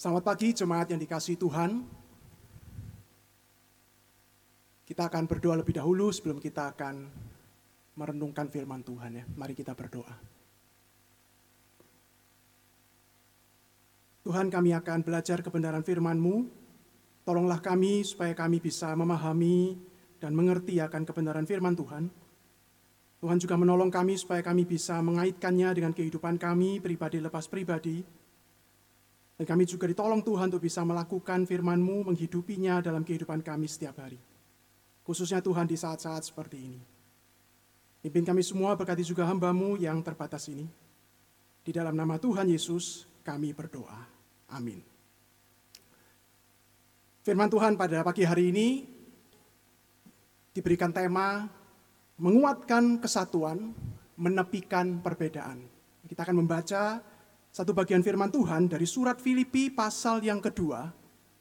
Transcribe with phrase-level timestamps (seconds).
[0.00, 1.84] Selamat pagi jemaat yang dikasih Tuhan.
[4.88, 7.04] Kita akan berdoa lebih dahulu sebelum kita akan
[8.00, 9.28] merenungkan firman Tuhan ya.
[9.36, 10.16] Mari kita berdoa.
[14.24, 16.48] Tuhan kami akan belajar kebenaran firman-Mu.
[17.28, 19.76] Tolonglah kami supaya kami bisa memahami
[20.16, 22.08] dan mengerti akan kebenaran firman Tuhan.
[23.20, 28.19] Tuhan juga menolong kami supaya kami bisa mengaitkannya dengan kehidupan kami pribadi lepas pribadi.
[29.40, 34.20] Dan kami juga ditolong Tuhan untuk bisa melakukan firman-Mu, menghidupinya dalam kehidupan kami setiap hari.
[35.00, 36.80] Khususnya Tuhan di saat-saat seperti ini.
[38.04, 40.68] Pimpin kami semua berkati juga hamba-Mu yang terbatas ini.
[41.64, 44.04] Di dalam nama Tuhan Yesus kami berdoa.
[44.52, 44.84] Amin.
[47.24, 48.68] Firman Tuhan pada pagi hari ini
[50.52, 51.48] diberikan tema
[52.20, 53.72] menguatkan kesatuan,
[54.20, 55.64] menepikan perbedaan.
[56.04, 57.00] Kita akan membaca
[57.50, 60.86] satu bagian firman Tuhan dari surat Filipi pasal yang kedua,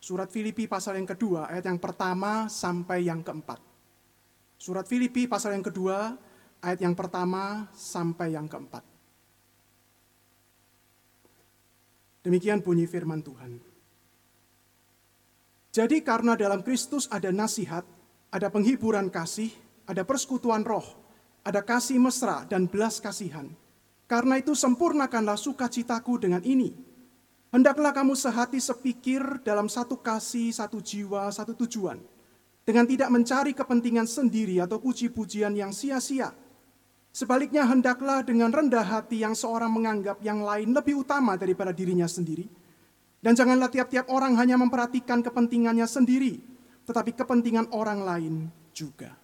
[0.02, 3.61] surat Filipi pasal yang kedua, ayat yang pertama sampai yang keempat.
[4.58, 6.17] Surat Filipi pasal yang kedua,
[6.66, 8.81] ayat yang pertama sampai yang keempat.
[12.25, 13.62] Demikian bunyi firman Tuhan.
[15.69, 17.86] Jadi karena dalam Kristus ada nasihat,
[18.34, 19.53] ada penghiburan kasih,
[19.86, 20.84] ada persekutuan roh,
[21.45, 23.47] ada kasih mesra dan belas kasihan.
[24.10, 26.74] Karena itu sempurnakanlah sukacitaku dengan ini.
[27.54, 32.02] Hendaklah kamu sehati sepikir dalam satu kasih, satu jiwa, satu tujuan.
[32.66, 36.34] Dengan tidak mencari kepentingan sendiri atau puji-pujian yang sia-sia.
[37.14, 42.50] Sebaliknya hendaklah dengan rendah hati yang seorang menganggap yang lain lebih utama daripada dirinya sendiri.
[43.22, 46.42] Dan janganlah tiap-tiap orang hanya memperhatikan kepentingannya sendiri,
[46.90, 48.34] tetapi kepentingan orang lain
[48.74, 49.19] juga.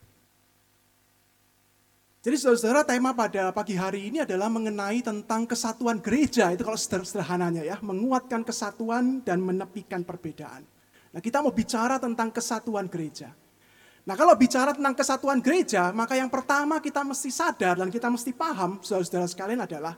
[2.26, 6.50] Jadi saudara-saudara tema pada pagi hari ini adalah mengenai tentang kesatuan gereja.
[6.50, 10.66] Itu kalau sederhananya ya, menguatkan kesatuan dan menepikan perbedaan.
[11.14, 13.30] Nah kita mau bicara tentang kesatuan gereja.
[14.10, 18.34] Nah kalau bicara tentang kesatuan gereja, maka yang pertama kita mesti sadar dan kita mesti
[18.34, 19.94] paham, saudara-saudara sekalian adalah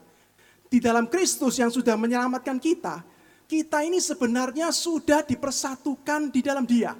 [0.68, 3.08] di dalam Kristus yang sudah menyelamatkan kita,
[3.48, 6.92] kita ini sebenarnya sudah dipersatukan di dalam dia.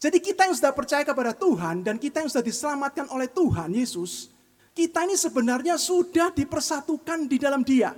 [0.00, 4.32] Jadi kita yang sudah percaya kepada Tuhan dan kita yang sudah diselamatkan oleh Tuhan Yesus,
[4.72, 7.92] kita ini sebenarnya sudah dipersatukan di dalam Dia.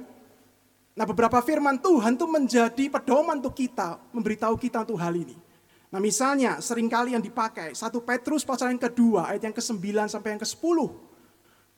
[0.99, 5.39] Nah, beberapa firman Tuhan itu menjadi pedoman untuk kita, memberitahu kita untuk hal ini.
[5.95, 10.35] Nah, misalnya sering kali yang dipakai, satu Petrus pasal yang kedua, ayat yang ke-9 sampai
[10.35, 10.79] yang ke-10.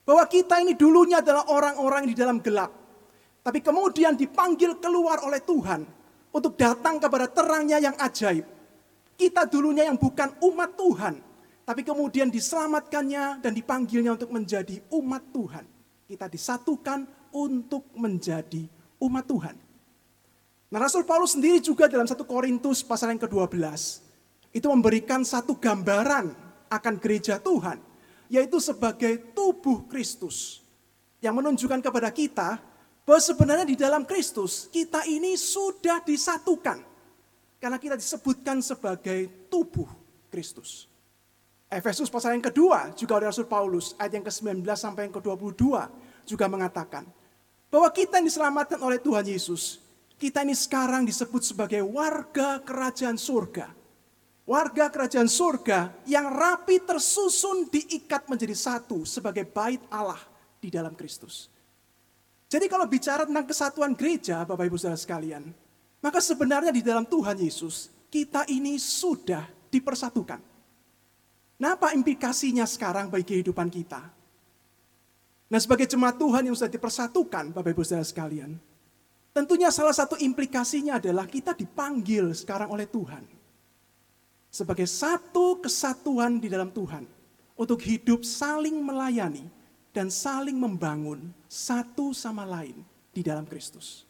[0.08, 2.72] Bahwa kita ini dulunya adalah orang-orang di dalam gelap.
[3.44, 5.84] Tapi kemudian dipanggil keluar oleh Tuhan
[6.32, 8.54] untuk datang kepada terangnya yang ajaib
[9.14, 11.14] kita dulunya yang bukan umat Tuhan,
[11.64, 15.64] tapi kemudian diselamatkannya dan dipanggilnya untuk menjadi umat Tuhan.
[16.04, 18.68] Kita disatukan untuk menjadi
[19.00, 19.56] umat Tuhan.
[20.68, 23.62] Nah Rasul Paulus sendiri juga dalam satu Korintus pasal yang ke-12
[24.54, 26.34] itu memberikan satu gambaran
[26.70, 27.78] akan gereja Tuhan,
[28.30, 30.62] yaitu sebagai tubuh Kristus.
[31.22, 32.60] Yang menunjukkan kepada kita
[33.06, 36.93] bahwa sebenarnya di dalam Kristus kita ini sudah disatukan
[37.62, 39.88] karena kita disebutkan sebagai tubuh
[40.28, 40.90] Kristus.
[41.70, 45.64] Efesus pasal yang kedua juga oleh Rasul Paulus ayat yang ke-19 sampai yang ke-22
[46.28, 47.02] juga mengatakan
[47.66, 49.82] bahwa kita yang diselamatkan oleh Tuhan Yesus,
[50.14, 53.74] kita ini sekarang disebut sebagai warga kerajaan surga.
[54.44, 60.20] Warga kerajaan surga yang rapi tersusun diikat menjadi satu sebagai bait Allah
[60.60, 61.48] di dalam Kristus.
[62.46, 65.48] Jadi kalau bicara tentang kesatuan gereja, Bapak Ibu Saudara sekalian,
[66.04, 70.36] maka sebenarnya di dalam Tuhan Yesus, kita ini sudah dipersatukan.
[71.56, 74.04] Nah apa implikasinya sekarang bagi kehidupan kita?
[75.48, 78.60] Nah sebagai jemaat Tuhan yang sudah dipersatukan, Bapak Ibu Saudara sekalian,
[79.32, 83.24] tentunya salah satu implikasinya adalah kita dipanggil sekarang oleh Tuhan.
[84.52, 87.08] Sebagai satu kesatuan di dalam Tuhan.
[87.54, 89.46] Untuk hidup saling melayani
[89.94, 92.82] dan saling membangun satu sama lain
[93.14, 94.02] di dalam Kristus.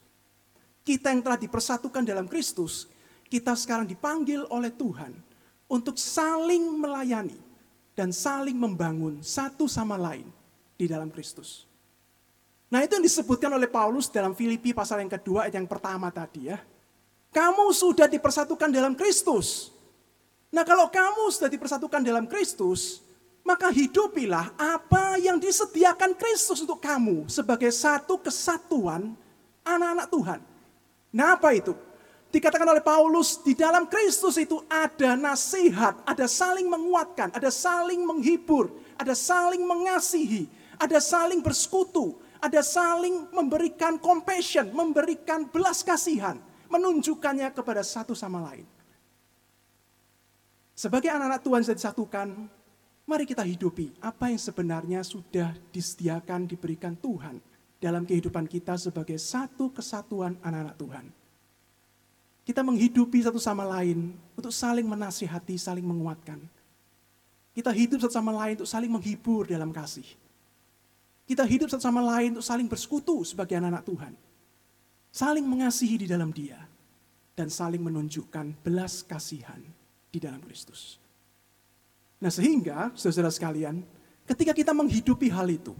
[0.84, 2.92] Kita yang telah dipersatukan dalam Kristus,
[3.32, 5.16] kita sekarang dipanggil oleh Tuhan
[5.64, 7.40] untuk saling melayani
[7.96, 10.28] dan saling membangun satu sama lain
[10.76, 11.64] di dalam Kristus.
[12.68, 16.60] Nah itu yang disebutkan oleh Paulus dalam Filipi pasal yang kedua yang pertama tadi ya.
[17.32, 19.72] Kamu sudah dipersatukan dalam Kristus.
[20.52, 23.02] Nah kalau kamu sudah dipersatukan dalam Kristus,
[23.40, 29.16] maka hidupilah apa yang disediakan Kristus untuk kamu sebagai satu kesatuan
[29.66, 30.53] anak-anak Tuhan.
[31.14, 31.70] Nah apa itu?
[32.34, 38.74] Dikatakan oleh Paulus, di dalam Kristus itu ada nasihat, ada saling menguatkan, ada saling menghibur,
[38.98, 46.36] ada saling mengasihi, ada saling bersekutu, ada saling memberikan compassion, memberikan belas kasihan.
[46.64, 48.66] menunjukkannya kepada satu sama lain.
[50.74, 52.28] Sebagai anak-anak Tuhan yang disatukan,
[53.06, 57.38] mari kita hidupi apa yang sebenarnya sudah disediakan, diberikan Tuhan
[57.84, 61.06] dalam kehidupan kita sebagai satu kesatuan anak-anak Tuhan.
[62.48, 66.40] Kita menghidupi satu sama lain untuk saling menasihati, saling menguatkan.
[67.52, 70.04] Kita hidup satu sama lain untuk saling menghibur dalam kasih.
[71.28, 74.12] Kita hidup satu sama lain untuk saling bersekutu sebagai anak-anak Tuhan.
[75.12, 76.60] Saling mengasihi di dalam dia.
[77.34, 79.58] Dan saling menunjukkan belas kasihan
[80.08, 81.02] di dalam Kristus.
[82.22, 83.82] Nah sehingga, saudara sekalian,
[84.22, 85.74] ketika kita menghidupi hal itu,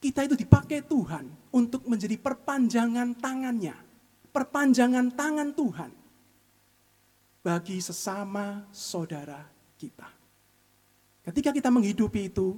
[0.00, 3.76] kita itu dipakai Tuhan untuk menjadi perpanjangan tangannya.
[4.32, 5.90] Perpanjangan tangan Tuhan
[7.44, 9.44] bagi sesama saudara
[9.76, 10.08] kita.
[11.20, 12.56] Ketika kita menghidupi itu,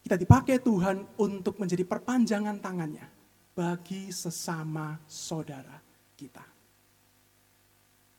[0.00, 3.06] kita dipakai Tuhan untuk menjadi perpanjangan tangannya
[3.50, 5.82] bagi sesama saudara
[6.14, 6.44] kita.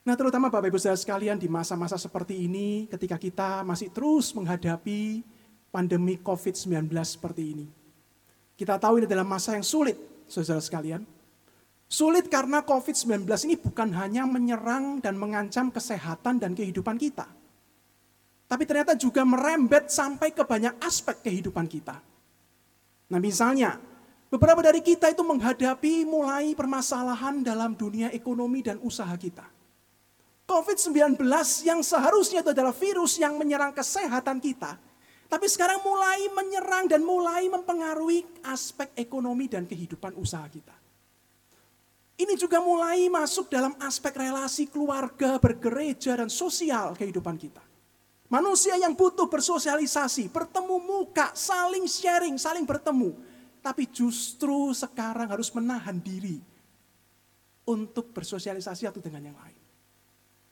[0.01, 5.21] Nah terutama Bapak Ibu Saudara sekalian di masa-masa seperti ini ketika kita masih terus menghadapi
[5.69, 7.81] pandemi COVID-19 seperti ini.
[8.62, 9.98] Kita tahu ini adalah masa yang sulit
[10.30, 11.02] saudara sekalian.
[11.90, 17.42] Sulit karena COVID-19 ini bukan hanya menyerang dan mengancam kesehatan dan kehidupan kita
[18.52, 21.96] tapi ternyata juga merembet sampai ke banyak aspek kehidupan kita.
[23.08, 23.80] Nah misalnya,
[24.28, 29.48] beberapa dari kita itu menghadapi mulai permasalahan dalam dunia ekonomi dan usaha kita.
[30.52, 31.16] COVID-19
[31.63, 34.75] yang seharusnya itu adalah virus yang menyerang kesehatan kita,
[35.31, 40.75] tapi sekarang mulai menyerang dan mulai mempengaruhi aspek ekonomi dan kehidupan usaha kita.
[42.19, 47.63] Ini juga mulai masuk dalam aspek relasi keluarga, bergereja, dan sosial kehidupan kita.
[48.28, 53.16] Manusia yang butuh bersosialisasi, bertemu muka, saling sharing, saling bertemu.
[53.63, 56.44] Tapi justru sekarang harus menahan diri
[57.63, 59.62] untuk bersosialisasi satu dengan yang lain.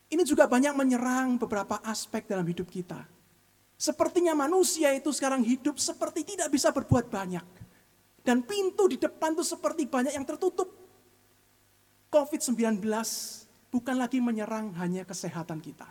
[0.08, 3.19] Ini juga banyak menyerang beberapa aspek dalam hidup kita.
[3.80, 7.48] Sepertinya manusia itu sekarang hidup seperti tidak bisa berbuat banyak.
[8.20, 10.68] Dan pintu di depan itu seperti banyak yang tertutup.
[12.12, 12.84] COVID-19
[13.72, 15.88] bukan lagi menyerang hanya kesehatan kita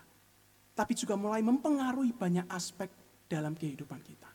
[0.79, 2.87] tapi juga mulai mempengaruhi banyak aspek
[3.27, 4.31] dalam kehidupan kita.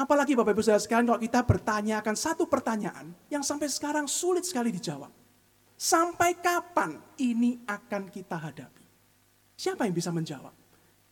[0.00, 4.48] Apalagi Bapak Ibu Saudara sekalian kalau kita bertanya akan satu pertanyaan yang sampai sekarang sulit
[4.48, 5.12] sekali dijawab.
[5.76, 8.80] Sampai kapan ini akan kita hadapi?
[9.60, 10.56] Siapa yang bisa menjawab?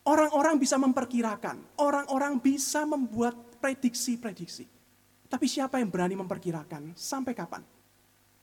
[0.05, 4.69] Orang-orang bisa memperkirakan, orang-orang bisa membuat prediksi-prediksi.
[5.25, 7.65] Tapi siapa yang berani memperkirakan sampai kapan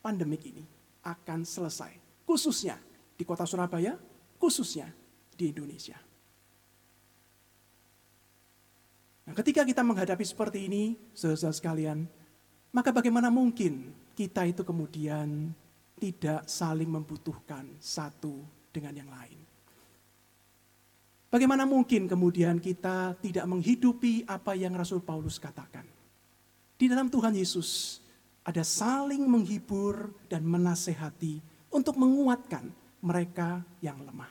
[0.01, 0.65] pandemik ini
[1.05, 1.93] akan selesai?
[2.25, 2.81] Khususnya
[3.13, 3.93] di kota Surabaya,
[4.41, 4.89] khususnya
[5.37, 6.01] di Indonesia.
[9.29, 12.09] Nah, ketika kita menghadapi seperti ini, saudara sekalian,
[12.73, 15.53] maka bagaimana mungkin kita itu kemudian
[16.01, 18.41] tidak saling membutuhkan satu
[18.73, 19.50] dengan yang lain?
[21.31, 25.87] Bagaimana mungkin kemudian kita tidak menghidupi apa yang Rasul Paulus katakan?
[26.75, 28.03] Di dalam Tuhan Yesus
[28.43, 31.39] ada saling menghibur dan menasehati
[31.71, 32.67] untuk menguatkan
[32.99, 34.27] mereka yang lemah.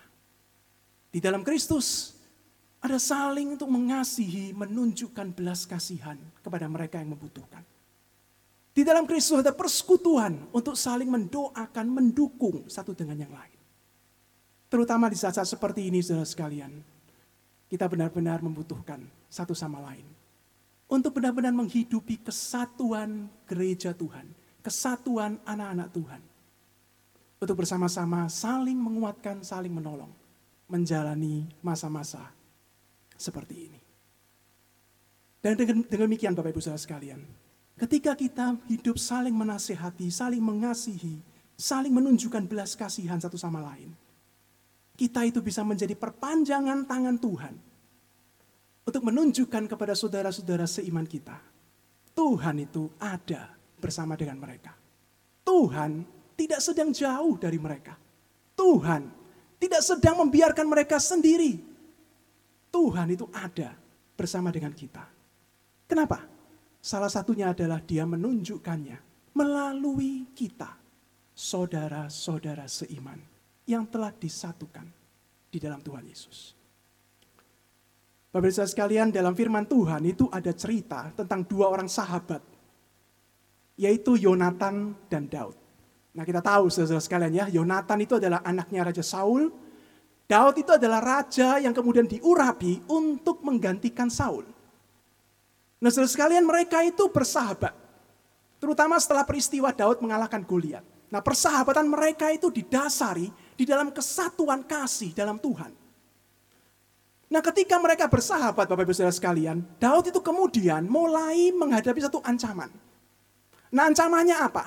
[1.09, 2.21] Di dalam Kristus
[2.85, 7.65] ada saling untuk mengasihi, menunjukkan belas kasihan kepada mereka yang membutuhkan.
[8.77, 13.59] Di dalam Kristus ada persekutuan untuk saling mendoakan, mendukung satu dengan yang lain.
[14.71, 16.71] Terutama di saat-saat seperti ini, saudara sekalian,
[17.71, 20.03] kita benar-benar membutuhkan satu sama lain.
[20.91, 24.27] Untuk benar-benar menghidupi kesatuan gereja Tuhan,
[24.59, 26.23] kesatuan anak-anak Tuhan.
[27.39, 30.11] Untuk bersama-sama saling menguatkan, saling menolong
[30.67, 32.35] menjalani masa-masa
[33.15, 33.81] seperti ini.
[35.41, 37.23] Dan dengan, demikian Bapak Ibu Saudara sekalian,
[37.81, 41.23] ketika kita hidup saling menasehati, saling mengasihi,
[41.57, 43.95] saling menunjukkan belas kasihan satu sama lain,
[45.01, 47.55] kita itu bisa menjadi perpanjangan tangan Tuhan
[48.85, 51.41] untuk menunjukkan kepada saudara-saudara seiman kita,
[52.13, 53.49] Tuhan itu ada
[53.81, 54.77] bersama dengan mereka.
[55.41, 56.05] Tuhan
[56.37, 57.97] tidak sedang jauh dari mereka.
[58.53, 59.09] Tuhan
[59.57, 61.57] tidak sedang membiarkan mereka sendiri.
[62.69, 63.73] Tuhan itu ada
[64.13, 65.09] bersama dengan kita.
[65.89, 66.29] Kenapa?
[66.77, 70.77] Salah satunya adalah dia menunjukkannya melalui kita,
[71.33, 73.30] saudara-saudara seiman
[73.71, 74.83] yang telah disatukan
[75.47, 76.59] di dalam Tuhan Yesus.
[78.31, 82.39] Ibu sekalian, dalam firman Tuhan itu ada cerita tentang dua orang sahabat,
[83.75, 85.59] yaitu Yonatan dan Daud.
[86.15, 89.51] Nah kita tahu saudara sekalian ya, Yonatan itu adalah anaknya Raja Saul.
[90.31, 94.47] Daud itu adalah raja yang kemudian diurapi untuk menggantikan Saul.
[95.83, 97.75] Nah saudara sekalian mereka itu bersahabat.
[98.63, 100.87] Terutama setelah peristiwa Daud mengalahkan Goliat.
[101.11, 103.27] Nah persahabatan mereka itu didasari
[103.61, 105.69] di dalam kesatuan kasih dalam Tuhan.
[107.29, 112.73] Nah ketika mereka bersahabat Bapak Ibu Saudara sekalian, Daud itu kemudian mulai menghadapi satu ancaman.
[113.69, 114.65] Nah ancamannya apa?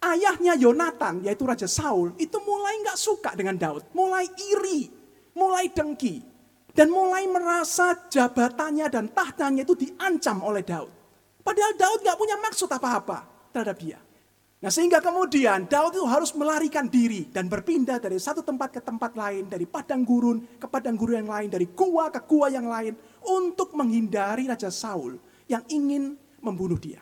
[0.00, 3.84] Ayahnya Yonatan, yaitu Raja Saul, itu mulai nggak suka dengan Daud.
[3.92, 4.24] Mulai
[4.56, 4.88] iri,
[5.36, 6.24] mulai dengki.
[6.72, 10.90] Dan mulai merasa jabatannya dan tahtanya itu diancam oleh Daud.
[11.44, 13.98] Padahal Daud nggak punya maksud apa-apa terhadap dia.
[14.58, 19.14] Nah sehingga kemudian Daud itu harus melarikan diri dan berpindah dari satu tempat ke tempat
[19.14, 22.98] lain, dari padang gurun ke padang gurun yang lain, dari gua ke gua yang lain,
[23.22, 25.14] untuk menghindari Raja Saul
[25.46, 26.98] yang ingin membunuh dia.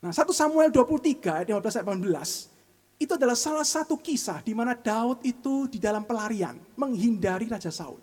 [0.00, 2.56] Nah, 1 Samuel 23 ayat 15 18
[2.96, 8.00] itu adalah salah satu kisah di mana Daud itu di dalam pelarian menghindari Raja Saul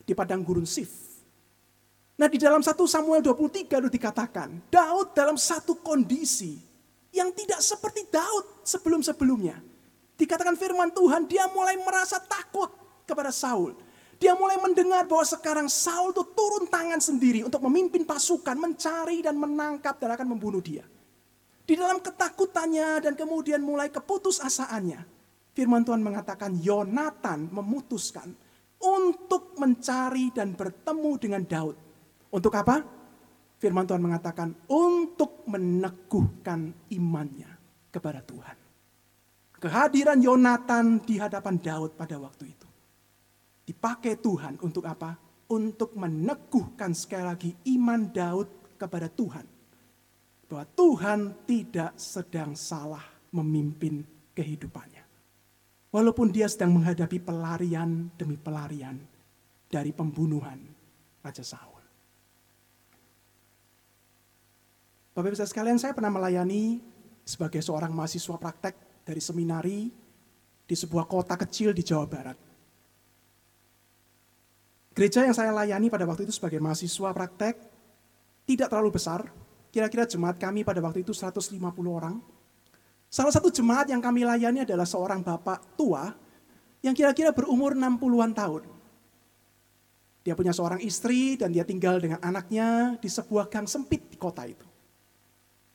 [0.00, 0.88] di padang gurun Sif.
[2.16, 6.72] Nah, di dalam 1 Samuel 23 itu dikatakan Daud dalam satu kondisi
[7.14, 9.62] yang tidak seperti Daud sebelum-sebelumnya.
[10.18, 12.70] Dikatakan firman Tuhan, dia mulai merasa takut
[13.06, 13.78] kepada Saul.
[14.18, 19.38] Dia mulai mendengar bahwa sekarang Saul itu turun tangan sendiri untuk memimpin pasukan, mencari dan
[19.38, 20.86] menangkap dan akan membunuh dia.
[21.64, 25.00] Di dalam ketakutannya dan kemudian mulai keputusasaannya.
[25.54, 28.34] Firman Tuhan mengatakan Yonatan memutuskan
[28.82, 31.76] untuk mencari dan bertemu dengan Daud.
[32.34, 32.93] Untuk apa?
[33.58, 37.50] Firman Tuhan mengatakan untuk meneguhkan imannya
[37.88, 38.56] kepada Tuhan.
[39.56, 42.68] Kehadiran Yonatan di hadapan Daud pada waktu itu.
[43.64, 45.16] Dipakai Tuhan untuk apa?
[45.48, 49.46] Untuk meneguhkan sekali lagi iman Daud kepada Tuhan
[50.44, 54.04] bahwa Tuhan tidak sedang salah memimpin
[54.36, 55.02] kehidupannya.
[55.90, 58.98] Walaupun dia sedang menghadapi pelarian demi pelarian
[59.70, 60.58] dari pembunuhan
[61.22, 61.73] Raja Saul.
[65.14, 66.82] Bapak Ibu sekalian, saya pernah melayani
[67.22, 68.74] sebagai seorang mahasiswa praktek
[69.06, 69.88] dari seminari
[70.66, 72.38] di sebuah kota kecil di Jawa Barat.
[74.94, 77.54] Gereja yang saya layani pada waktu itu sebagai mahasiswa praktek
[78.46, 79.22] tidak terlalu besar,
[79.74, 81.58] Kira-kira jemaat kami pada waktu itu 150
[81.90, 82.22] orang.
[83.10, 86.14] Salah satu jemaat yang kami layani adalah seorang bapak tua
[86.78, 88.62] yang kira-kira berumur 60-an tahun.
[90.22, 94.46] Dia punya seorang istri dan dia tinggal dengan anaknya di sebuah gang sempit di kota
[94.46, 94.62] itu.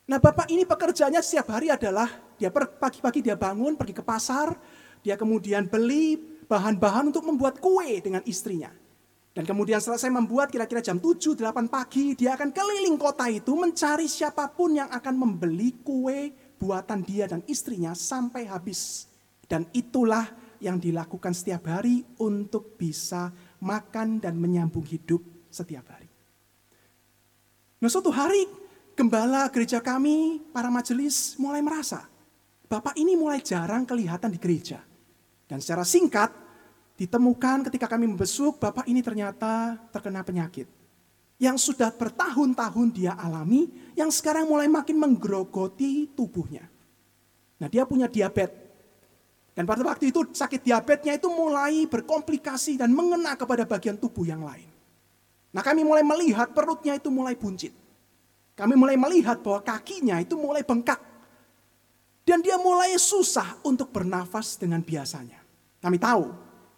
[0.10, 4.58] Nah bapak ini pekerjaannya setiap hari adalah dia pagi-pagi dia bangun pergi ke pasar,
[5.06, 6.18] dia kemudian beli
[6.50, 8.74] bahan-bahan untuk membuat kue dengan istrinya.
[9.38, 14.10] Dan kemudian selesai membuat kira-kira jam 7, 8 pagi, dia akan keliling kota itu mencari
[14.10, 19.06] siapa pun yang akan membeli kue buatan dia dan istrinya sampai habis.
[19.46, 20.26] Dan itulah
[20.58, 23.30] yang dilakukan setiap hari untuk bisa
[23.62, 25.22] makan dan menyambung hidup
[25.54, 26.10] setiap hari.
[27.80, 28.69] Nah suatu hari
[29.00, 32.04] gembala gereja kami, para majelis mulai merasa,
[32.68, 34.84] Bapak ini mulai jarang kelihatan di gereja.
[35.50, 36.30] Dan secara singkat,
[37.00, 40.68] Ditemukan ketika kami membesuk, bapak ini ternyata terkena penyakit.
[41.40, 46.68] Yang sudah bertahun-tahun dia alami, yang sekarang mulai makin menggerogoti tubuhnya.
[47.64, 48.68] Nah dia punya diabetes.
[49.56, 54.44] Dan pada waktu itu sakit diabetesnya itu mulai berkomplikasi dan mengena kepada bagian tubuh yang
[54.44, 54.68] lain.
[55.56, 57.72] Nah kami mulai melihat perutnya itu mulai buncit.
[58.60, 61.00] Kami mulai melihat bahwa kakinya itu mulai bengkak.
[62.28, 65.40] Dan dia mulai susah untuk bernafas dengan biasanya.
[65.80, 66.28] Kami tahu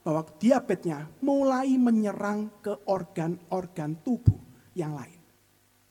[0.06, 4.38] bahwa diabetesnya mulai menyerang ke organ-organ tubuh
[4.78, 5.18] yang lain.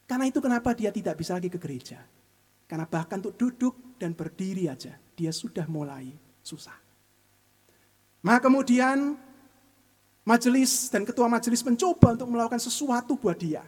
[0.07, 1.99] Karena itu kenapa dia tidak bisa lagi ke gereja.
[2.67, 6.07] Karena bahkan untuk duduk dan berdiri aja, dia sudah mulai
[6.39, 6.75] susah.
[8.23, 9.19] Maka kemudian
[10.23, 13.63] majelis dan ketua majelis mencoba untuk melakukan sesuatu buat dia.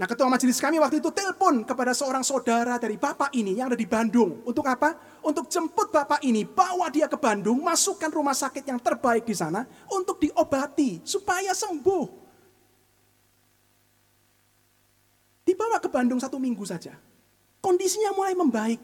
[0.00, 3.76] Nah ketua majelis kami waktu itu telepon kepada seorang saudara dari bapak ini yang ada
[3.76, 4.40] di Bandung.
[4.48, 4.96] Untuk apa?
[5.20, 9.68] Untuk jemput bapak ini, bawa dia ke Bandung, masukkan rumah sakit yang terbaik di sana
[9.92, 12.08] untuk diobati supaya sembuh.
[15.44, 16.96] Dibawa ke Bandung satu minggu saja.
[17.60, 18.80] Kondisinya mulai membaik.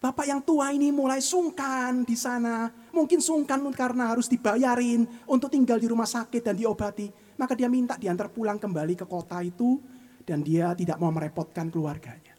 [0.00, 2.72] Bapak yang tua ini mulai sungkan di sana.
[2.96, 7.12] Mungkin sungkan karena harus dibayarin untuk tinggal di rumah sakit dan diobati.
[7.36, 9.80] Maka dia minta diantar pulang kembali ke kota itu
[10.24, 12.34] dan dia tidak mau merepotkan keluarganya.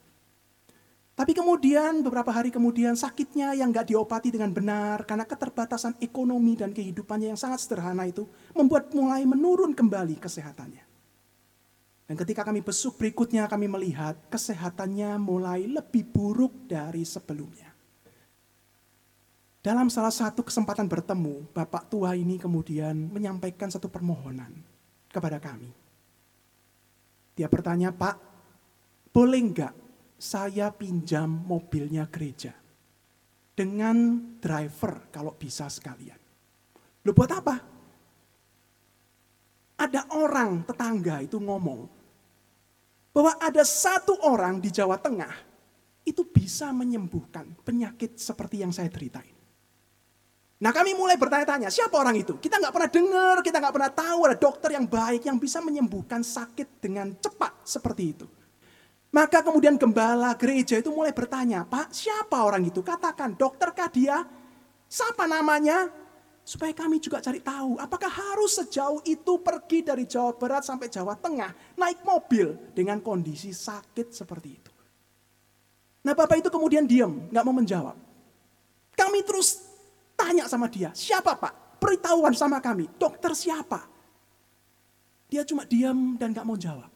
[1.16, 6.76] Tapi kemudian beberapa hari kemudian sakitnya yang gak diobati dengan benar karena keterbatasan ekonomi dan
[6.76, 10.84] kehidupannya yang sangat sederhana itu membuat mulai menurun kembali kesehatannya.
[12.06, 17.72] Dan ketika kami besuk berikutnya kami melihat kesehatannya mulai lebih buruk dari sebelumnya.
[19.64, 24.54] Dalam salah satu kesempatan bertemu, Bapak tua ini kemudian menyampaikan satu permohonan
[25.10, 25.85] kepada kami.
[27.36, 28.16] Dia bertanya, Pak,
[29.12, 29.76] boleh enggak
[30.16, 32.56] saya pinjam mobilnya gereja?
[33.56, 36.20] dengan driver kalau bisa sekalian.
[37.08, 37.56] Lu buat apa?
[39.80, 41.88] Ada orang tetangga itu ngomong
[43.16, 45.32] bahwa ada satu orang di Jawa Tengah
[46.04, 49.35] itu bisa menyembuhkan penyakit seperti yang saya ceritain.
[50.56, 52.40] Nah kami mulai bertanya-tanya, siapa orang itu?
[52.40, 56.24] Kita nggak pernah dengar, kita nggak pernah tahu ada dokter yang baik yang bisa menyembuhkan
[56.24, 58.26] sakit dengan cepat seperti itu.
[59.12, 62.80] Maka kemudian gembala gereja itu mulai bertanya, Pak siapa orang itu?
[62.80, 64.24] Katakan, dokterkah dia?
[64.88, 65.92] Siapa namanya?
[66.46, 71.18] Supaya kami juga cari tahu, apakah harus sejauh itu pergi dari Jawa Barat sampai Jawa
[71.20, 74.72] Tengah, naik mobil dengan kondisi sakit seperti itu.
[76.06, 77.98] Nah Bapak itu kemudian diam, nggak mau menjawab.
[78.94, 79.75] Kami terus
[80.16, 81.78] tanya sama dia, siapa Pak?
[81.78, 83.86] Beritahuan sama kami, dokter siapa?
[85.30, 86.90] Dia cuma diam dan nggak mau jawab.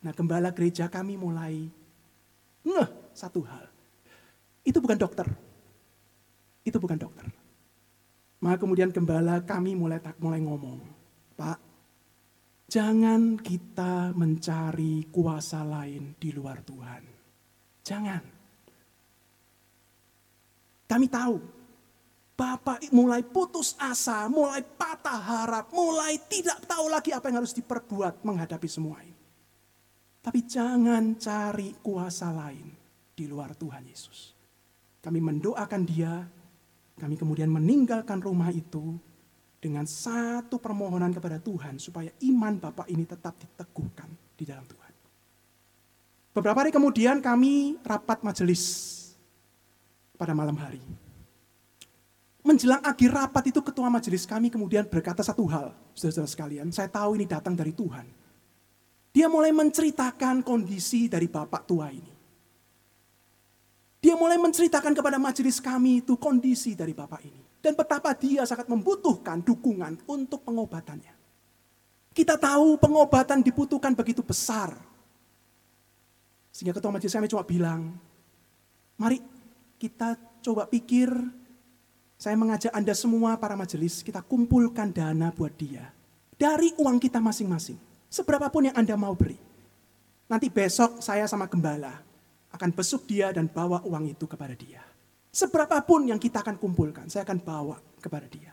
[0.00, 1.68] Nah gembala gereja kami mulai
[2.64, 3.66] ngeh satu hal.
[4.64, 5.26] Itu bukan dokter.
[6.64, 7.26] Itu bukan dokter.
[8.40, 10.80] Maka kemudian gembala kami mulai tak mulai ngomong,
[11.36, 11.60] Pak,
[12.72, 17.02] jangan kita mencari kuasa lain di luar Tuhan.
[17.84, 18.22] Jangan.
[20.88, 21.36] Kami tahu
[22.40, 28.24] Bapak mulai putus asa, mulai patah harap, mulai tidak tahu lagi apa yang harus diperbuat
[28.24, 29.20] menghadapi semua ini.
[30.24, 32.72] Tapi jangan cari kuasa lain
[33.12, 34.32] di luar Tuhan Yesus.
[35.04, 36.24] Kami mendoakan dia
[37.00, 38.96] kami kemudian meninggalkan rumah itu
[39.56, 44.92] dengan satu permohonan kepada Tuhan supaya iman Bapak ini tetap diteguhkan di dalam Tuhan.
[46.36, 48.64] Beberapa hari kemudian kami rapat majelis
[50.16, 50.99] pada malam hari.
[52.40, 57.20] Menjelang akhir rapat itu ketua majelis kami kemudian berkata satu hal, saudara-saudara sekalian, saya tahu
[57.20, 58.08] ini datang dari Tuhan.
[59.12, 62.20] Dia mulai menceritakan kondisi dari bapak tua ini.
[64.00, 67.40] Dia mulai menceritakan kepada majelis kami itu kondisi dari Bapak ini.
[67.60, 71.12] Dan betapa dia sangat membutuhkan dukungan untuk pengobatannya.
[72.16, 74.72] Kita tahu pengobatan dibutuhkan begitu besar.
[76.48, 77.92] Sehingga ketua majelis kami cuma bilang,
[78.96, 79.20] mari
[79.76, 81.12] kita coba pikir,
[82.20, 85.88] saya mengajak Anda semua para majelis, kita kumpulkan dana buat dia.
[86.36, 87.80] Dari uang kita masing-masing.
[88.12, 89.40] Seberapapun yang Anda mau beri.
[90.28, 91.96] Nanti besok saya sama gembala
[92.52, 94.84] akan besuk dia dan bawa uang itu kepada dia.
[95.32, 98.52] Seberapapun yang kita akan kumpulkan, saya akan bawa kepada dia.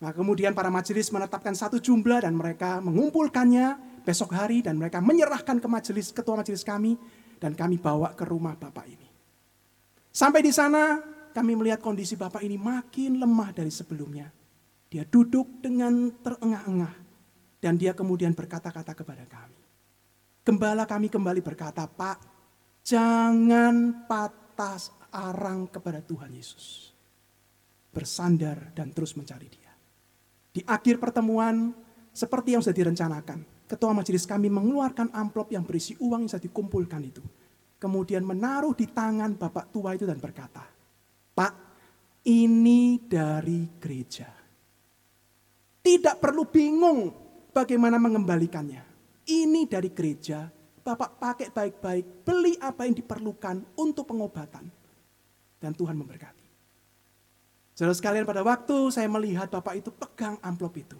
[0.00, 5.60] Nah kemudian para majelis menetapkan satu jumlah dan mereka mengumpulkannya besok hari dan mereka menyerahkan
[5.60, 6.96] ke majelis ketua majelis kami
[7.38, 9.08] dan kami bawa ke rumah bapak ini.
[10.10, 14.28] Sampai di sana kami melihat kondisi bapak ini makin lemah dari sebelumnya.
[14.92, 16.94] Dia duduk dengan terengah-engah
[17.58, 19.60] dan dia kemudian berkata-kata kepada kami.
[20.44, 22.32] Gembala kami kembali berkata, Pak,
[22.82, 26.90] Jangan patah arang kepada Tuhan Yesus.
[27.94, 29.70] Bersandar dan terus mencari dia.
[30.50, 31.70] Di akhir pertemuan,
[32.10, 37.02] seperti yang sudah direncanakan, ketua majelis kami mengeluarkan amplop yang berisi uang yang sudah dikumpulkan
[37.06, 37.22] itu.
[37.78, 40.66] Kemudian menaruh di tangan bapak tua itu dan berkata,
[41.32, 41.52] Pak,
[42.28, 44.28] ini dari gereja.
[45.82, 47.10] Tidak perlu bingung
[47.50, 48.84] bagaimana mengembalikannya.
[49.26, 50.50] Ini dari gereja
[50.82, 54.66] Bapak pakai baik-baik, beli apa yang diperlukan untuk pengobatan.
[55.62, 56.42] Dan Tuhan memberkati.
[57.78, 60.98] Saudara sekalian pada waktu saya melihat Bapak itu pegang amplop itu.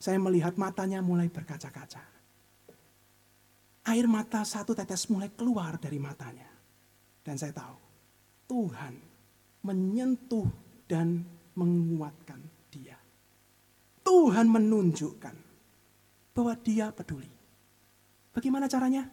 [0.00, 2.00] Saya melihat matanya mulai berkaca-kaca.
[3.92, 6.48] Air mata satu tetes mulai keluar dari matanya.
[7.20, 7.76] Dan saya tahu,
[8.52, 8.92] Tuhan
[9.64, 10.44] menyentuh
[10.84, 11.24] dan
[11.56, 12.36] menguatkan
[12.68, 13.00] dia.
[14.04, 15.36] Tuhan menunjukkan
[16.36, 17.32] bahwa dia peduli.
[18.36, 19.08] Bagaimana caranya?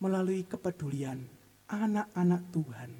[0.00, 1.20] Melalui kepedulian
[1.68, 2.90] anak-anak Tuhan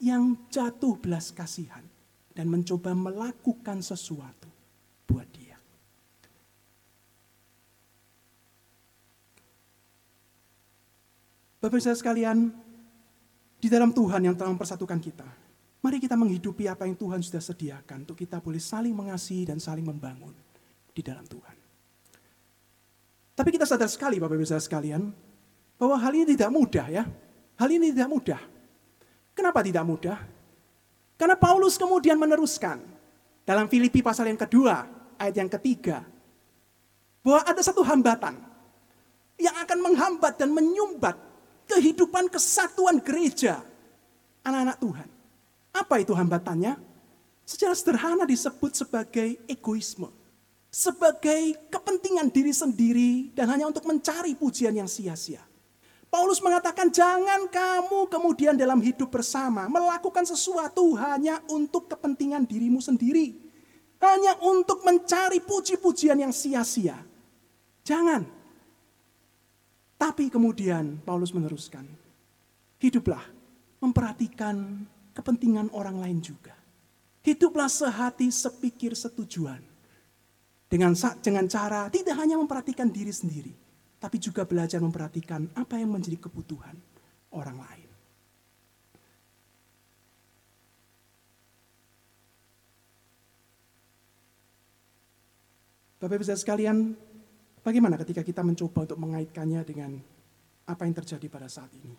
[0.00, 1.84] yang jatuh belas kasihan
[2.32, 4.48] dan mencoba melakukan sesuatu
[5.04, 5.60] buat dia.
[11.60, 12.69] Bapak Ibu sekalian,
[13.60, 15.28] di dalam Tuhan yang telah mempersatukan kita,
[15.84, 19.84] mari kita menghidupi apa yang Tuhan sudah sediakan untuk kita boleh saling mengasihi dan saling
[19.84, 20.32] membangun
[20.96, 21.56] di dalam Tuhan.
[23.36, 25.12] Tapi kita sadar sekali Bapak Ibu saudara sekalian,
[25.76, 27.04] bahwa hal ini tidak mudah ya.
[27.60, 28.40] Hal ini tidak mudah.
[29.36, 30.18] Kenapa tidak mudah?
[31.20, 32.80] Karena Paulus kemudian meneruskan
[33.44, 34.88] dalam Filipi pasal yang kedua,
[35.20, 36.04] ayat yang ketiga,
[37.20, 38.40] bahwa ada satu hambatan
[39.36, 41.16] yang akan menghambat dan menyumbat
[41.70, 43.62] kehidupan kesatuan gereja
[44.42, 45.08] anak-anak Tuhan.
[45.70, 46.74] Apa itu hambatannya?
[47.46, 50.10] Secara sederhana disebut sebagai egoisme
[50.70, 55.42] sebagai kepentingan diri sendiri dan hanya untuk mencari pujian yang sia-sia.
[56.06, 63.50] Paulus mengatakan jangan kamu kemudian dalam hidup bersama melakukan sesuatu hanya untuk kepentingan dirimu sendiri.
[64.00, 66.96] Hanya untuk mencari puji-pujian yang sia-sia.
[67.84, 68.39] Jangan.
[70.00, 71.84] Tapi kemudian Paulus meneruskan.
[72.80, 73.20] Hiduplah
[73.84, 76.56] memperhatikan kepentingan orang lain juga.
[77.20, 79.60] Hiduplah sehati, sepikir, setujuan.
[80.64, 83.52] Dengan dengan cara tidak hanya memperhatikan diri sendiri,
[84.00, 86.78] tapi juga belajar memperhatikan apa yang menjadi kebutuhan
[87.36, 87.90] orang lain.
[96.00, 96.96] Bapak Ibu sekalian,
[97.70, 99.94] bagaimana ketika kita mencoba untuk mengaitkannya dengan
[100.66, 101.94] apa yang terjadi pada saat ini?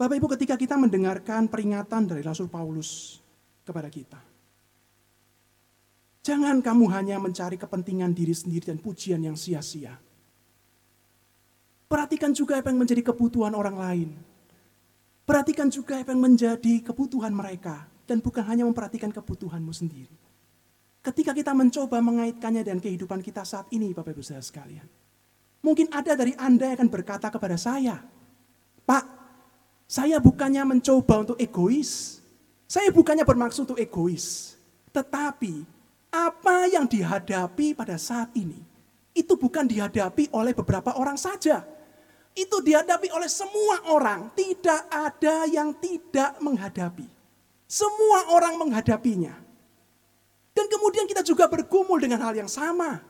[0.00, 3.20] Bapak Ibu ketika kita mendengarkan peringatan dari Rasul Paulus
[3.68, 4.18] kepada kita.
[6.24, 9.92] Jangan kamu hanya mencari kepentingan diri sendiri dan pujian yang sia-sia.
[11.84, 14.10] Perhatikan juga apa yang menjadi kebutuhan orang lain.
[15.28, 17.84] Perhatikan juga apa yang menjadi kebutuhan mereka.
[18.08, 20.23] Dan bukan hanya memperhatikan kebutuhanmu sendiri.
[21.04, 24.88] Ketika kita mencoba mengaitkannya dengan kehidupan kita saat ini, Bapak Ibu saya sekalian.
[25.60, 28.00] Mungkin ada dari Anda yang akan berkata kepada saya,
[28.88, 29.04] Pak,
[29.84, 32.24] saya bukannya mencoba untuk egois.
[32.64, 34.56] Saya bukannya bermaksud untuk egois.
[34.96, 35.68] Tetapi
[36.08, 38.64] apa yang dihadapi pada saat ini,
[39.12, 41.68] itu bukan dihadapi oleh beberapa orang saja
[42.34, 44.34] itu dihadapi oleh semua orang.
[44.34, 47.06] Tidak ada yang tidak menghadapi.
[47.64, 49.43] Semua orang menghadapinya.
[50.54, 53.02] Dan kemudian kita juga bergumul dengan hal yang sama.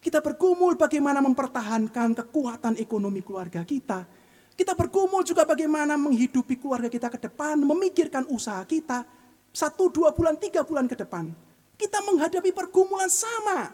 [0.00, 4.08] Kita bergumul bagaimana mempertahankan kekuatan ekonomi keluarga kita.
[4.56, 9.04] Kita bergumul juga bagaimana menghidupi keluarga kita ke depan, memikirkan usaha kita.
[9.52, 11.28] Satu, dua bulan, tiga bulan ke depan.
[11.76, 13.68] Kita menghadapi pergumulan sama.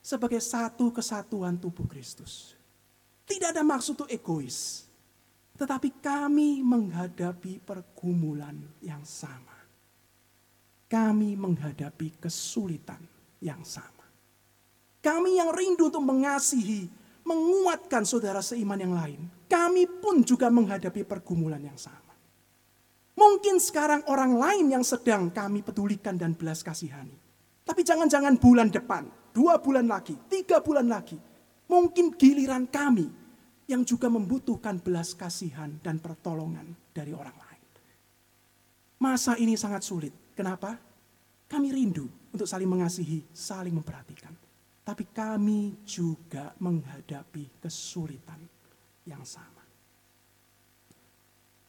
[0.00, 2.56] Sebagai satu kesatuan tubuh Kristus.
[3.28, 4.88] Tidak ada maksud untuk egois.
[5.60, 9.49] Tetapi kami menghadapi pergumulan yang sama.
[10.90, 12.98] Kami menghadapi kesulitan
[13.38, 14.02] yang sama.
[14.98, 16.90] Kami yang rindu untuk mengasihi,
[17.22, 19.30] menguatkan saudara seiman yang lain.
[19.46, 22.10] Kami pun juga menghadapi pergumulan yang sama.
[23.14, 27.14] Mungkin sekarang orang lain yang sedang kami pedulikan dan belas kasihani.
[27.62, 31.14] Tapi jangan-jangan bulan depan, dua bulan lagi, tiga bulan lagi.
[31.70, 33.06] Mungkin giliran kami
[33.70, 37.64] yang juga membutuhkan belas kasihan dan pertolongan dari orang lain.
[38.98, 40.12] Masa ini sangat sulit.
[40.40, 40.72] Kenapa?
[41.52, 44.32] Kami rindu untuk saling mengasihi, saling memperhatikan.
[44.80, 48.40] Tapi kami juga menghadapi kesulitan
[49.04, 49.60] yang sama.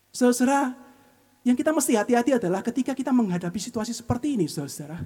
[0.07, 0.71] Saudara,
[1.43, 5.03] yang kita mesti hati-hati adalah ketika kita menghadapi situasi seperti ini, saudara.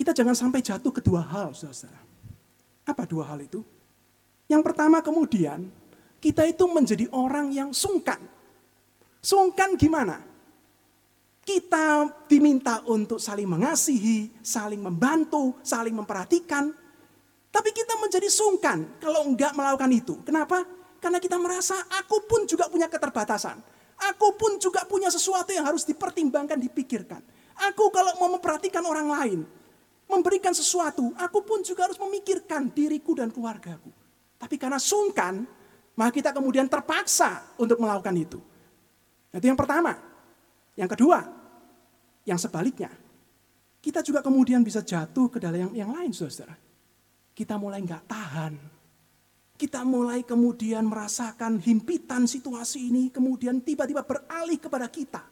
[0.00, 2.00] Kita jangan sampai jatuh ke dua hal, saudara.
[2.88, 3.60] Apa dua hal itu?
[4.48, 5.68] Yang pertama kemudian,
[6.24, 8.24] kita itu menjadi orang yang sungkan.
[9.20, 10.35] Sungkan gimana?
[11.46, 16.74] Kita diminta untuk saling mengasihi, saling membantu, saling memperhatikan.
[17.54, 20.18] Tapi kita menjadi sungkan kalau enggak melakukan itu.
[20.26, 20.66] Kenapa?
[20.98, 23.62] Karena kita merasa aku pun juga punya keterbatasan.
[24.10, 27.22] Aku pun juga punya sesuatu yang harus dipertimbangkan, dipikirkan.
[27.70, 29.40] Aku kalau mau memperhatikan orang lain,
[30.10, 33.88] memberikan sesuatu, aku pun juga harus memikirkan diriku dan keluargaku.
[34.34, 35.46] Tapi karena sungkan,
[35.94, 38.38] maka kita kemudian terpaksa untuk melakukan itu.
[39.30, 39.96] Itu yang pertama.
[40.76, 41.24] Yang kedua,
[42.26, 42.90] yang sebaliknya,
[43.78, 46.58] kita juga kemudian bisa jatuh ke dalam yang, yang lain, saudara.
[47.32, 48.54] Kita mulai nggak tahan.
[49.56, 55.24] Kita mulai kemudian merasakan himpitan situasi ini, kemudian tiba-tiba beralih kepada kita.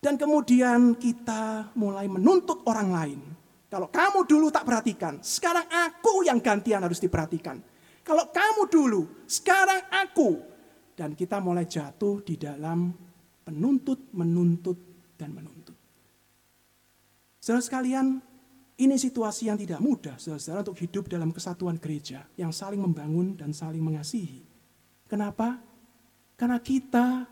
[0.00, 3.20] Dan kemudian kita mulai menuntut orang lain
[3.70, 7.62] kalau kamu dulu tak perhatikan, sekarang aku yang gantian harus diperhatikan.
[8.02, 10.42] Kalau kamu dulu, sekarang aku.
[10.98, 12.90] Dan kita mulai jatuh di dalam
[13.46, 14.89] penuntut, menuntut,
[15.20, 15.76] dan menuntut.
[17.36, 18.24] Saudara sekalian,
[18.80, 23.52] ini situasi yang tidak mudah, saudara, untuk hidup dalam kesatuan gereja yang saling membangun dan
[23.52, 24.40] saling mengasihi.
[25.04, 25.60] Kenapa?
[26.40, 27.28] Karena kita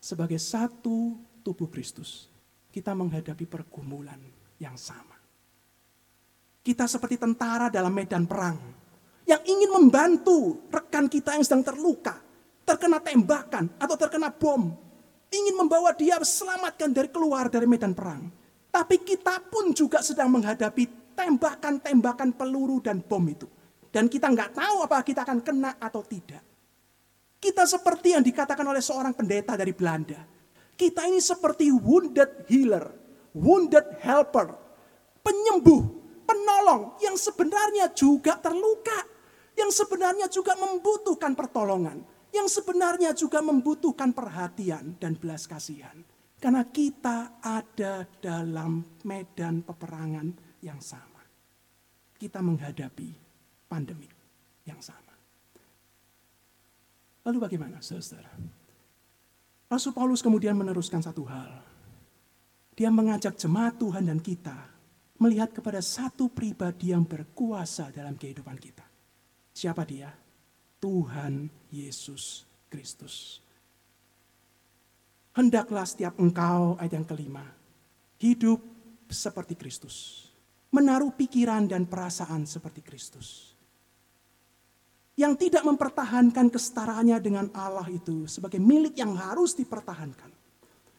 [0.00, 2.32] sebagai satu tubuh Kristus,
[2.72, 4.16] kita menghadapi pergumulan
[4.56, 5.18] yang sama.
[6.64, 8.56] Kita seperti tentara dalam medan perang.
[9.28, 12.16] Yang ingin membantu rekan kita yang sedang terluka.
[12.64, 14.87] Terkena tembakan atau terkena bom.
[15.28, 18.32] Ingin membawa dia selamatkan dari keluar dari medan perang.
[18.72, 23.44] Tapi kita pun juga sedang menghadapi tembakan-tembakan peluru dan bom itu.
[23.88, 26.44] Dan kita nggak tahu apa kita akan kena atau tidak.
[27.38, 30.18] Kita seperti yang dikatakan oleh seorang pendeta dari Belanda.
[30.78, 32.86] Kita ini seperti wounded healer,
[33.34, 34.54] wounded helper,
[35.22, 35.82] penyembuh
[36.22, 39.06] penolong yang sebenarnya juga terluka,
[39.58, 41.98] yang sebenarnya juga membutuhkan pertolongan,
[42.32, 45.96] yang sebenarnya juga membutuhkan perhatian dan belas kasihan.
[46.38, 50.30] Karena kita ada dalam medan peperangan
[50.62, 51.22] yang sama.
[52.14, 53.10] Kita menghadapi
[53.66, 54.06] pandemi
[54.62, 55.14] yang sama.
[57.26, 58.30] Lalu bagaimana, saudara?
[59.68, 61.60] Rasul Paulus kemudian meneruskan satu hal.
[62.72, 64.56] Dia mengajak jemaat Tuhan dan kita
[65.18, 68.86] melihat kepada satu pribadi yang berkuasa dalam kehidupan kita.
[69.50, 70.08] Siapa dia?
[70.78, 73.42] Tuhan Yesus Kristus.
[75.34, 77.46] Hendaklah setiap engkau, ayat yang kelima,
[78.18, 78.58] hidup
[79.06, 80.26] seperti Kristus.
[80.74, 83.56] Menaruh pikiran dan perasaan seperti Kristus.
[85.18, 90.30] Yang tidak mempertahankan kestaraannya dengan Allah itu sebagai milik yang harus dipertahankan.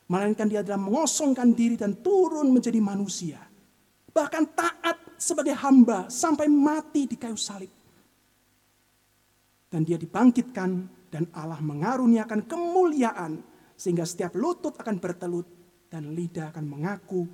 [0.10, 3.40] Melainkan dia adalah mengosongkan diri dan turun menjadi manusia.
[4.10, 7.79] Bahkan taat sebagai hamba sampai mati di kayu salib
[9.70, 13.42] dan dia dibangkitkan dan Allah mengaruniakan kemuliaan
[13.78, 15.48] sehingga setiap lutut akan bertelut
[15.90, 17.26] dan lidah akan mengaku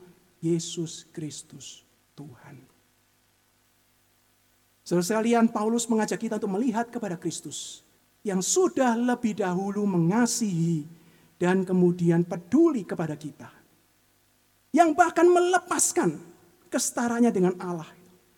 [0.43, 2.61] Yesus Kristus Tuhan.
[4.85, 7.81] Saudara sekalian, Paulus mengajak kita untuk melihat kepada Kristus
[8.21, 10.85] yang sudah lebih dahulu mengasihi
[11.41, 13.49] dan kemudian peduli kepada kita.
[14.69, 16.21] Yang bahkan melepaskan
[16.69, 17.89] kestaranya dengan Allah.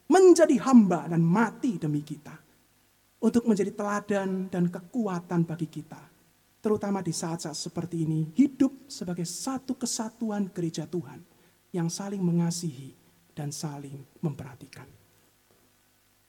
[0.08, 2.47] Menjadi hamba dan mati demi kita
[3.18, 6.00] untuk menjadi teladan dan kekuatan bagi kita.
[6.62, 11.22] Terutama di saat-saat seperti ini, hidup sebagai satu kesatuan gereja Tuhan
[11.72, 12.94] yang saling mengasihi
[13.38, 14.86] dan saling memperhatikan.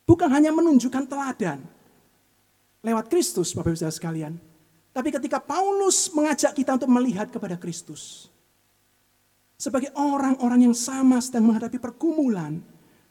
[0.08, 1.60] Bukan hanya menunjukkan teladan
[2.80, 4.40] lewat Kristus, Bapak Ibu sekalian,
[4.92, 8.32] tapi ketika Paulus mengajak kita untuk melihat kepada Kristus
[9.58, 12.62] sebagai orang-orang yang sama sedang menghadapi pergumulan,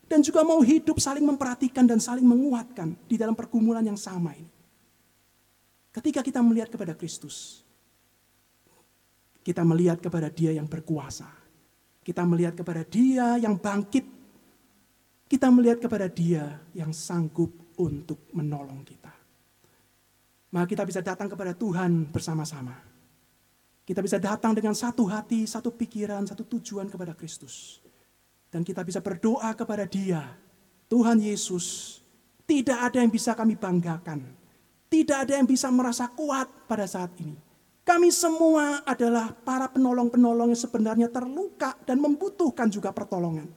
[0.07, 4.49] dan juga mau hidup saling memperhatikan dan saling menguatkan di dalam pergumulan yang sama ini.
[5.91, 7.67] Ketika kita melihat kepada Kristus,
[9.43, 11.27] kita melihat kepada Dia yang berkuasa.
[12.03, 14.03] Kita melihat kepada Dia yang bangkit.
[15.27, 19.11] Kita melihat kepada Dia yang sanggup untuk menolong kita.
[20.51, 22.75] Maka kita bisa datang kepada Tuhan bersama-sama.
[23.87, 27.79] Kita bisa datang dengan satu hati, satu pikiran, satu tujuan kepada Kristus.
[28.47, 30.23] Dan kita bisa berdoa kepada dia.
[30.87, 31.99] Tuhan Yesus,
[32.47, 34.23] tidak ada yang bisa kami banggakan.
[34.87, 37.35] Tidak ada yang bisa merasa kuat pada saat ini.
[37.83, 43.47] Kami semua adalah para penolong-penolong yang sebenarnya terluka dan membutuhkan juga pertolongan.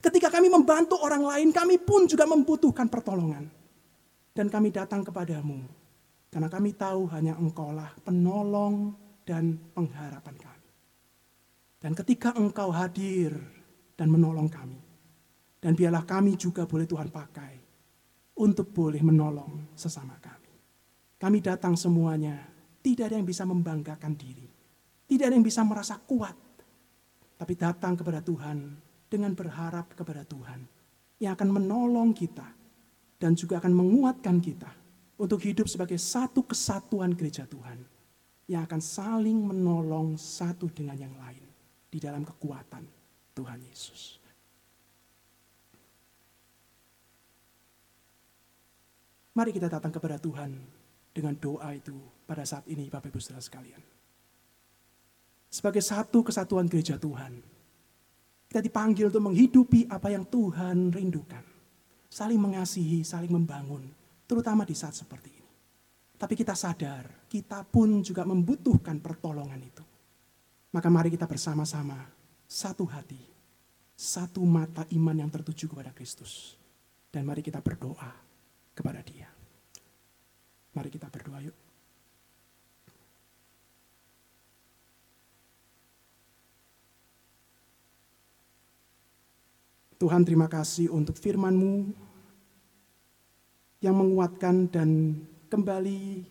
[0.00, 3.48] Ketika kami membantu orang lain, kami pun juga membutuhkan pertolongan.
[4.36, 5.64] Dan kami datang kepadamu,
[6.30, 8.94] karena kami tahu hanya engkaulah penolong
[9.26, 10.68] dan pengharapan kami.
[11.82, 13.34] Dan ketika engkau hadir
[13.98, 14.78] dan menolong kami.
[15.58, 17.52] Dan biarlah kami juga boleh Tuhan pakai
[18.38, 20.54] untuk boleh menolong sesama kami.
[21.18, 22.38] Kami datang semuanya,
[22.78, 24.46] tidak ada yang bisa membanggakan diri.
[25.02, 26.38] Tidak ada yang bisa merasa kuat.
[27.34, 28.78] Tapi datang kepada Tuhan
[29.10, 30.62] dengan berharap kepada Tuhan.
[31.18, 32.46] Yang akan menolong kita
[33.18, 34.70] dan juga akan menguatkan kita
[35.18, 37.82] untuk hidup sebagai satu kesatuan gereja Tuhan.
[38.46, 41.42] Yang akan saling menolong satu dengan yang lain
[41.90, 42.97] di dalam kekuatan
[43.38, 44.18] Tuhan Yesus.
[49.38, 50.50] Mari kita datang kepada Tuhan
[51.14, 51.94] dengan doa itu
[52.26, 53.78] pada saat ini Bapak Ibu Saudara sekalian.
[55.46, 57.38] Sebagai satu kesatuan gereja Tuhan,
[58.50, 61.46] kita dipanggil untuk menghidupi apa yang Tuhan rindukan.
[62.10, 63.86] Saling mengasihi, saling membangun,
[64.26, 65.52] terutama di saat seperti ini.
[66.18, 69.84] Tapi kita sadar, kita pun juga membutuhkan pertolongan itu.
[70.74, 72.17] Maka mari kita bersama-sama
[72.48, 73.20] satu hati,
[73.92, 76.56] satu mata iman yang tertuju kepada Kristus.
[77.12, 78.08] Dan mari kita berdoa
[78.72, 79.28] kepada dia.
[80.72, 81.56] Mari kita berdoa yuk.
[89.98, 91.90] Tuhan terima kasih untuk firman-Mu
[93.82, 95.18] yang menguatkan dan
[95.50, 96.22] kembali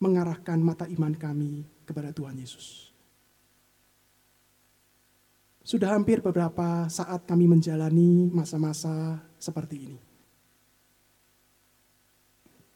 [0.00, 2.91] mengarahkan mata iman kami kepada Tuhan Yesus.
[5.72, 9.98] Sudah hampir beberapa saat kami menjalani masa-masa seperti ini.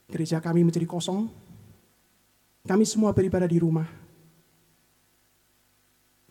[0.08, 1.28] Gereja kami menjadi kosong.
[2.64, 3.84] Kami semua beribadah di rumah.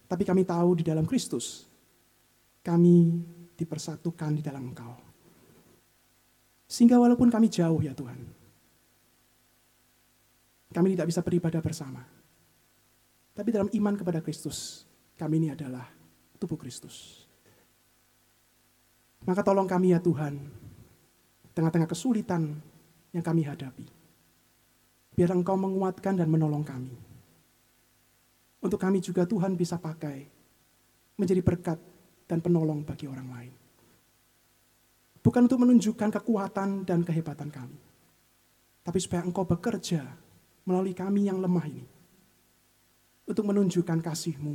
[0.10, 1.70] Tapi kami tahu di dalam Kristus,
[2.66, 3.22] kami
[3.54, 4.98] dipersatukan di dalam Engkau.
[6.66, 8.26] Sehingga walaupun kami jauh ya Tuhan,
[10.74, 12.02] kami tidak bisa beribadah bersama.
[13.38, 14.82] Tapi dalam iman kepada Kristus,
[15.14, 16.05] kami ini adalah
[16.38, 17.26] tubuh Kristus.
[19.26, 20.38] Maka tolong kami ya Tuhan,
[21.58, 22.62] tengah-tengah kesulitan
[23.10, 23.86] yang kami hadapi.
[25.18, 26.94] Biar Engkau menguatkan dan menolong kami.
[28.62, 30.30] Untuk kami juga Tuhan bisa pakai
[31.18, 31.80] menjadi berkat
[32.30, 33.54] dan penolong bagi orang lain.
[35.26, 37.80] Bukan untuk menunjukkan kekuatan dan kehebatan kami.
[38.86, 40.06] Tapi supaya Engkau bekerja
[40.70, 41.86] melalui kami yang lemah ini.
[43.26, 44.54] Untuk menunjukkan kasih-Mu,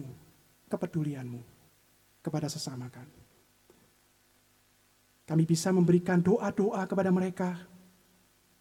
[0.70, 1.59] kepedulian-Mu
[2.20, 3.18] kepada sesama kami.
[5.24, 7.54] Kami bisa memberikan doa-doa kepada mereka.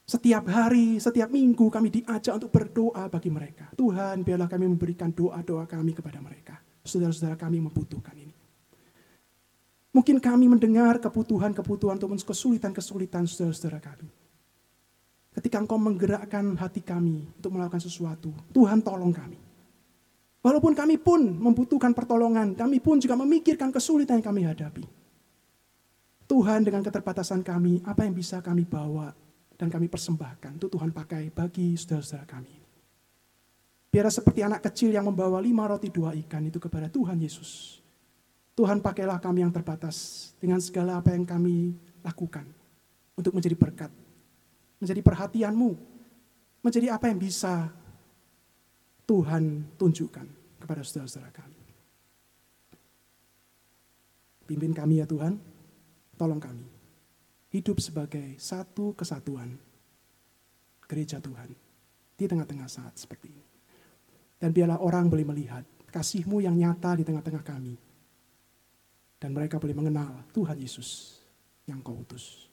[0.06, 3.74] Setiap hari, setiap minggu kami diajak untuk berdoa bagi mereka.
[3.74, 6.62] Tuhan, biarlah kami memberikan doa-doa kami kepada mereka.
[6.86, 8.34] Saudara-saudara kami membutuhkan ini.
[9.90, 14.10] Mungkin kami mendengar kebutuhan-kebutuhan atau kesulitan-kesulitan saudara-saudara kami.
[15.34, 19.39] Ketika engkau menggerakkan hati kami untuk melakukan sesuatu, Tuhan tolong kami.
[20.40, 24.86] Walaupun kami pun membutuhkan pertolongan, kami pun juga memikirkan kesulitan yang kami hadapi.
[26.30, 29.12] Tuhan dengan keterbatasan kami, apa yang bisa kami bawa
[29.60, 32.56] dan kami persembahkan itu Tuhan pakai bagi saudara-saudara kami.
[33.90, 37.82] Biar seperti anak kecil yang membawa lima roti dua ikan itu kepada Tuhan Yesus.
[38.56, 41.76] Tuhan pakailah kami yang terbatas dengan segala apa yang kami
[42.06, 42.46] lakukan
[43.18, 43.92] untuk menjadi berkat,
[44.80, 45.76] menjadi perhatianmu,
[46.64, 47.74] menjadi apa yang bisa
[49.10, 50.28] Tuhan tunjukkan
[50.62, 51.58] kepada saudara-saudara kami.
[54.46, 55.42] Pimpin kami ya Tuhan,
[56.20, 56.68] Tolong kami
[57.50, 59.58] hidup sebagai satu kesatuan
[60.86, 61.56] gereja Tuhan
[62.20, 63.46] di tengah-tengah saat seperti ini.
[64.40, 67.76] Dan biarlah orang boleh melihat kasih-Mu yang nyata di tengah-tengah kami.
[69.20, 71.20] Dan mereka boleh mengenal Tuhan Yesus
[71.68, 72.48] yang kau utus.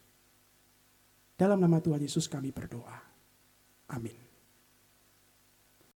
[1.38, 2.98] Dalam nama Tuhan Yesus kami berdoa.
[3.94, 4.25] Amin.